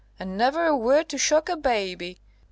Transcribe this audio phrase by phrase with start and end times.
[0.17, 2.19] And never a word to shock a baby!